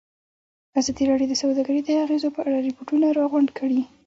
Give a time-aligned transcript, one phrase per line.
[0.79, 3.81] ازادي راډیو د سوداګري د اغېزو په اړه ریپوټونه راغونډ کړي.